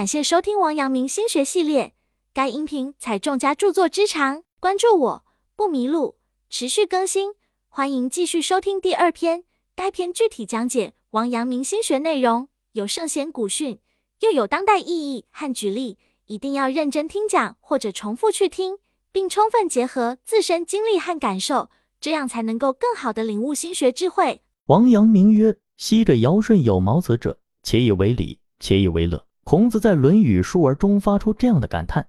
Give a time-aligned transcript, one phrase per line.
[0.00, 1.92] 感谢收听王阳明心学系列，
[2.32, 6.16] 该音频采众家著作之长，关注我不迷路，
[6.48, 7.34] 持续更新，
[7.68, 9.44] 欢迎继续收听第二篇。
[9.76, 13.78] 该篇具体讲解王阳明心学内容，有圣贤古训，
[14.20, 18.78] 又有当代意义和举例，一定要认真听讲或者重复去听，
[19.12, 21.68] 并充分结合自身经历和感受，
[22.00, 24.40] 这样才能够更好的领悟心学智慧。
[24.64, 32.06] 王阳明曰：“昔者尧舜有毛子者，且以为礼，且以为乐。”孔子在《论语·述而》中发出这样的感叹：“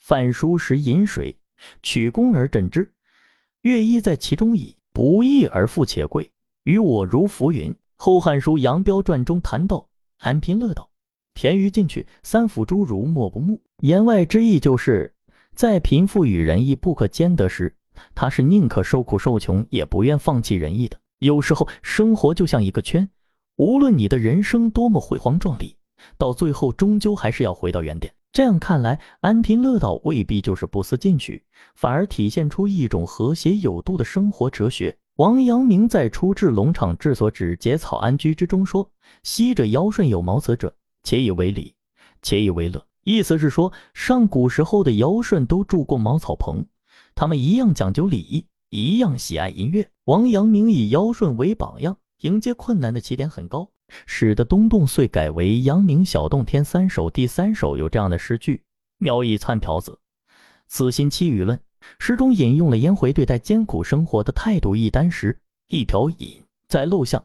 [0.00, 1.36] 饭疏食饮水，
[1.82, 2.92] 取功而振之，
[3.62, 4.76] 乐亦在其中矣。
[4.92, 6.30] 不义而富且贵，
[6.64, 10.90] 于我如浮云。”《后汉书·杨彪传》中谈到：“安贫乐道，
[11.32, 15.14] 田于进取，三辅诸儒莫不慕。”言外之意就是，
[15.54, 17.74] 在贫富与仁义不可兼得时，
[18.14, 20.98] 他是宁可受苦受穷，也不愿放弃仁义的。
[21.20, 23.08] 有时候，生活就像一个圈，
[23.56, 25.74] 无论你的人生多么辉煌壮丽。
[26.18, 28.12] 到最后，终究还是要回到原点。
[28.32, 34.96] 这样看来，安贫乐道未必就是不思进取，反而体现出一种和谐有度的生活哲学。
[35.16, 38.90] 王阳明在《出至龙场治所指节草安居》之中说
[39.22, 41.74] ：“昔者尧舜有毛泽者，且以为礼，
[42.22, 46.64] 且以为乐。”意思是说，上古时候的尧舜都住过茅草棚，
[47.14, 49.90] 他们一样讲究礼仪，一样喜爱音乐。
[50.04, 53.68] 王阳明以尧舜为榜样，迎接困难的起点很高。
[54.06, 58.62] 使得东洞遂改为阳明小洞天三首第三首有这样的诗句：
[58.98, 59.98] 苗以窜瓢子，
[60.66, 61.58] 此心期舆论。
[61.98, 64.76] 诗中引用了颜回对待艰苦生活的态度。
[64.76, 67.24] 一箪食，一瓢饮，在陋巷，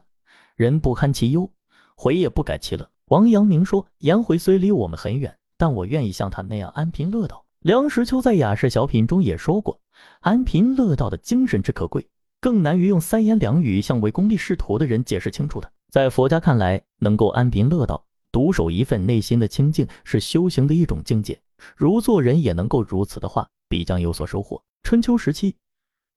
[0.56, 1.48] 人不堪其忧，
[1.94, 2.90] 回也不改其乐。
[3.06, 7.44] 王阳明说：颜回虽离我们很远，但我愿意像他那样安贫乐道。
[7.60, 9.80] 梁实秋在雅士小品中也说过，
[10.20, 12.08] 安贫乐道的精神之可贵，
[12.40, 15.70] 更难于用三言两语向唯功利仕途的人解释清楚的。
[15.90, 21.40] 在佛家看来，能够安贫乐道，独守一份内心的清净，是修行的一种境界。
[21.74, 24.62] 如做人也能够如此的话，必将有所收获。
[24.82, 25.56] 春秋时期，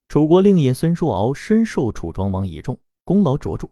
[0.10, 3.70] 楚国令尹孙叔敖深受楚庄王倚重，功劳卓著，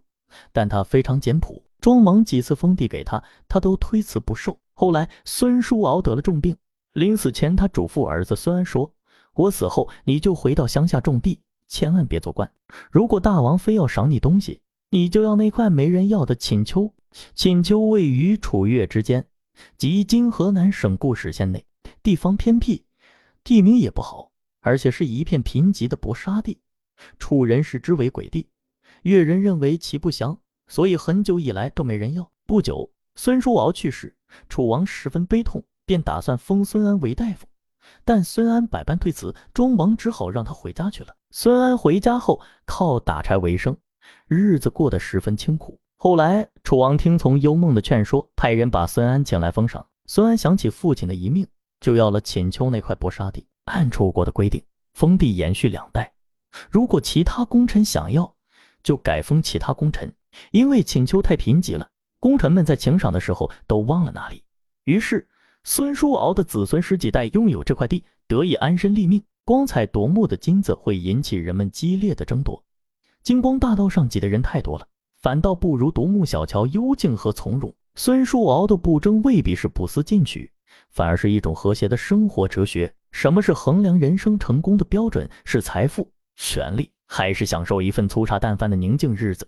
[0.54, 1.62] 但他非常简朴。
[1.82, 4.58] 庄王几次封地给他，他都推辞不受。
[4.74, 6.56] 后来孙叔敖得了重病，
[6.94, 8.90] 临死前，他嘱咐儿子孙安说
[9.36, 12.50] ：“我死后，你就回到乡下种地，千万别做官。
[12.90, 16.94] 如果大王非要赏你东西。”你就要那块没人要的秦丘。
[17.36, 19.26] 秦丘位于楚越之间，
[19.78, 21.66] 即今河南省固始县内，
[22.02, 22.86] 地方偏僻，
[23.44, 26.60] 地名也不好，而且是一片贫瘠的薄沙地。
[27.18, 28.48] 楚人视之为鬼地，
[29.04, 32.32] 越人认为其不祥，所以很久以来都没人要。
[32.46, 34.16] 不久，孙叔敖去世，
[34.50, 37.48] 楚王十分悲痛，便打算封孙安为大夫，
[38.04, 41.16] 但孙安百般推辞，庄王只好让他回家去了。
[41.32, 43.78] 孙安回家后，靠打柴为生。
[44.28, 45.80] 日子过得十分清苦。
[45.98, 49.86] 后来，楚王听从幽梦的劝说，派人把孙安请来封赏。
[50.06, 51.46] 孙安想起父亲的遗命，
[51.82, 53.46] 就要了秦丘那块薄沙地。
[53.66, 56.12] 按楚国的规定，封地延续两代，
[56.72, 58.34] 如果其他功臣想要，
[58.82, 60.12] 就改封其他功臣。
[60.52, 61.88] 因为秦丘太贫瘠了，
[62.20, 64.44] 功臣们在请赏的时候都忘了那里。
[64.86, 65.28] 于是，
[65.64, 69.22] 孙叔敖的子孙十几代拥有这块地，得以安身立命。
[69.44, 72.64] 光彩夺目的金子会引起人们激烈的争夺。
[73.24, 74.88] 金光大道上挤的人太多了，
[75.22, 77.74] 反倒不如独木小桥幽静和从容。
[77.96, 80.52] 孙叔敖的不争未必是不思进取，
[80.90, 82.94] 反而是一种和谐的生活哲学。
[83.12, 85.30] 什么是衡量人生成功的标准？
[85.44, 89.48] 是财富、权力，还是享受一份粗茶淡饭的宁静日子？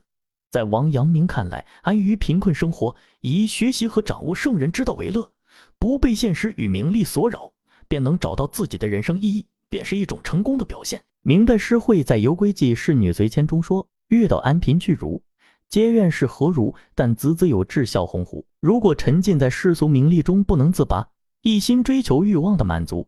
[0.49, 5.31] 在王阳明看来，安于贫困生活，以学习和掌握圣人之道为乐，
[5.79, 7.51] 不被现实与名利所扰，
[7.87, 11.01] 便能找到自己的人生意义，便是一种成功的表现。
[11.23, 15.21] 明代诗会在《游归记·仕女随迁》中说：“遇到安贫巨儒，
[15.69, 16.73] 皆愿是何如？
[16.95, 18.43] 但子子有志效鸿鹄。
[18.59, 21.07] 如果沉浸在世俗名利中不能自拔，
[21.43, 23.07] 一心追求欲望的满足，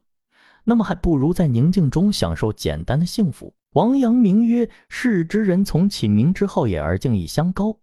[0.64, 7.76] 那么还不如在宁静中享受简单的幸福。”王阳明曰：“世之人，从其名之后也而敬以相高，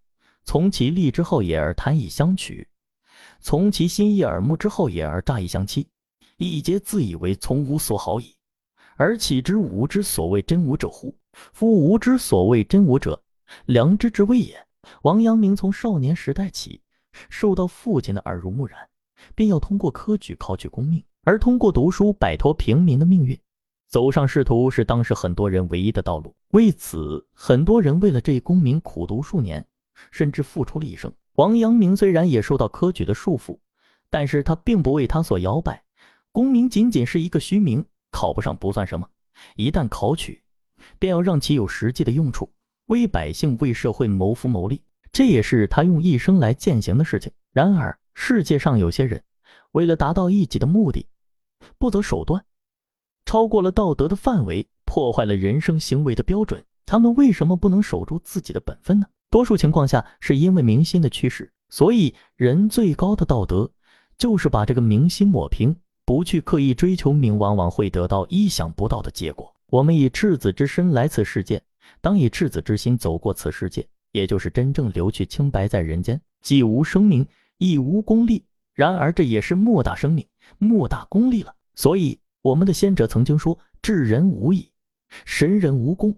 [0.45, 2.69] 从其利之后也而贪以相取，
[3.41, 5.89] 从其心意耳目之后也而诈以相欺，
[6.37, 8.33] 一皆自以为从无所好矣。”
[9.01, 11.17] 而岂知吾之所谓真吾者乎？
[11.55, 13.19] 夫吾之所谓真吾者，
[13.65, 14.55] 良知之谓也。
[15.05, 16.83] 王阳明从少年时代起，
[17.31, 18.79] 受到父亲的耳濡目染，
[19.35, 23.41] 便要通过科举考取功名，而通过读书摆脱平民的命运，
[23.89, 26.35] 走上仕途是当时很多人唯一的道路。
[26.51, 29.67] 为此，很多人为了这一功名苦读数年，
[30.11, 31.11] 甚至付出了一生。
[31.37, 33.59] 王阳明虽然也受到科举的束缚，
[34.11, 35.85] 但是他并不为他所摇摆，
[36.33, 37.83] 功名仅仅是一个虚名。
[38.10, 39.09] 考不上不算什么，
[39.57, 40.42] 一旦考取，
[40.98, 42.53] 便要让其有实际的用处，
[42.86, 47.33] 为百姓、为社会谋福谋利，这也是他用一生来践行的事情。
[47.53, 49.22] 然而，世界上有些人
[49.72, 51.07] 为了达到一己的目的，
[51.78, 52.45] 不择手段，
[53.24, 56.65] 超过了道德的范围，破坏了人生行为的标准。
[56.86, 59.06] 他们为什么不能守住自己的本分呢？
[59.30, 61.53] 多数情况下，是因为明心的驱使。
[61.68, 63.71] 所以，人最高的道德，
[64.18, 65.77] 就是把这个明心抹平。
[66.10, 69.54] 不去刻意追求名，往往会得到意想不到的结果。
[69.68, 71.62] 我们以赤子之身来此世界，
[72.01, 77.24] 当以赤子之心走过此世界，也就是真正留去清白在人间，既无声名，
[77.59, 78.45] 亦无功利。
[78.74, 80.27] 然而，这也是莫大生命，
[80.59, 81.54] 莫大功利了。
[81.77, 84.68] 所以，我们的先哲曾经说：“智人无义，
[85.24, 86.13] 神人无功，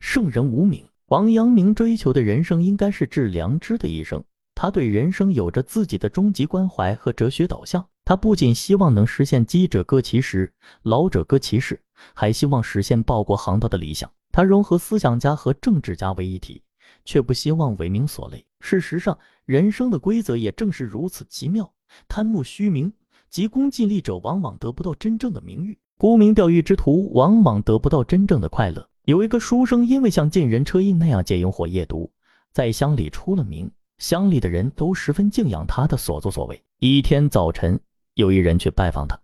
[0.00, 4.24] 圣人无名。”王阳明追求的人生应该是致良知的一生。
[4.54, 7.86] 他对人生有着自己的终极关怀和哲学导向。
[8.04, 10.52] 他不仅希望能实现饥者歌其食，
[10.82, 11.80] 老者歌其事，
[12.12, 14.10] 还希望实现报国航道的理想。
[14.30, 16.62] 他融合思想家和政治家为一体，
[17.06, 18.44] 却不希望为名所累。
[18.60, 21.72] 事实上，人生的规则也正是如此奇妙。
[22.06, 22.92] 贪慕虚名、
[23.30, 28.86] 急功近利者，往往得不到真正的名誉；沽名钓誉之徒，往往得不到真正的快乐。
[29.06, 32.10] 有一个书生，因为像进人车印那样借萤火夜读，
[32.52, 36.62] 在乡里出了名，乡里的人都十分敬仰他的所作所为。
[36.80, 37.80] 一天早晨。
[38.14, 39.20] 有一人去拜访他，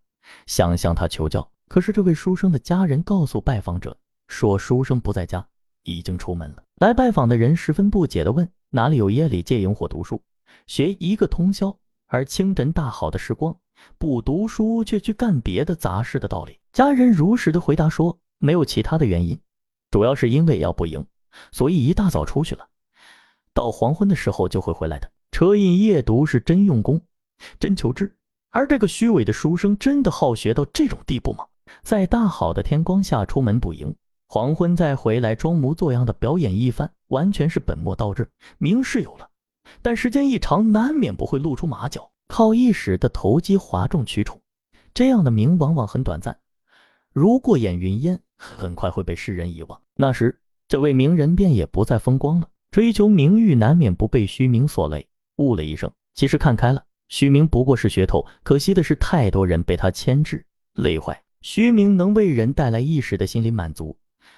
[0.47, 1.49] 想向他求教。
[1.69, 3.97] 可是这位书生的家人告诉拜访者
[4.27, 5.47] 说，书生不在家，
[5.85, 6.65] 已经出门了。
[6.77, 10.21] 来拜访的人十分不解地问：“哪里有夜里借萤火读书，
[10.67, 13.57] 学一个通宵，而清晨大好的时光
[13.97, 19.41] 不读书却去干别的杂事的道理？”家人如实的回答说：“没有其他的原因，
[19.93, 21.07] 主要是因为要不赢，
[21.53, 22.67] 所以一大早出去了，
[23.55, 25.09] 到黄昏的时候就会回来的。
[25.31, 27.01] 车胤夜读是真用功，
[27.61, 28.13] 真求知。”
[28.51, 31.47] 而这个虚伪的书生真的好学到这种地步吗？
[31.83, 33.95] 在大好的天光下出门捕蝇，
[34.29, 38.29] 黄昏再回来装模作样的表演一番，完全是本末倒置。
[38.59, 39.29] 名是有了，
[39.83, 42.11] 但时间一长，难免不会露出马脚。
[42.27, 44.41] 靠一时的投机哗众取宠，
[44.95, 46.39] 这样的名往往很短暂，
[47.13, 49.81] 如过眼云烟，很快会被世人遗忘。
[49.95, 52.49] 那时，这位名人便也不再风光了。
[52.71, 55.91] 追求名誉，难免不被虚名所累，误了一生。
[56.15, 56.85] 其实看开了。
[57.11, 61.21] 虚名不过是噱头，可惜的是太多人被他牵制累坏。
[61.43, 63.97] 虚名能为人带来一时的心理满足，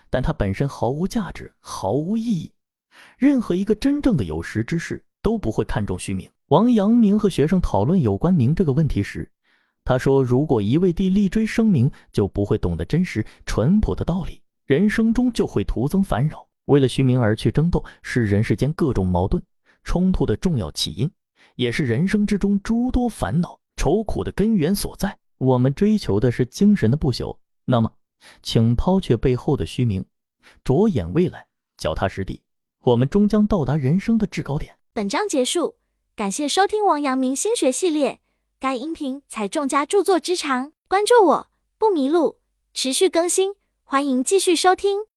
[0.08, 2.50] 但它本身毫无价值，毫无意义。
[3.18, 6.28] 任何一个真正的有识之士都不会看重虚名。
[6.46, 9.30] 王阳明和学生讨论有关名这个问题时，
[9.84, 16.46] 他说：“如果一味地力追声名，就不会懂得真实淳朴的道理，人生中就会徒增烦扰。
[16.66, 19.42] 为了虚名而去争斗，是人世间各种矛盾
[19.82, 21.10] 冲突的重要起因。”
[21.62, 25.16] 也是人生之中诸多烦恼愁苦的根源所在。
[25.38, 27.92] 我们追求的是精神的不朽，那么，
[28.42, 30.04] 请抛却背后的虚名，
[30.62, 32.42] 着眼未来，脚踏实地，
[32.80, 34.76] 我们终将到达人生的制高点。
[34.92, 35.76] 本章结束，
[36.14, 38.20] 感谢收听王阳明心学系列。
[38.60, 41.48] 该音频采众家著作之长，关注我
[41.78, 42.38] 不迷路，
[42.74, 45.11] 持续更新，欢迎继续收听。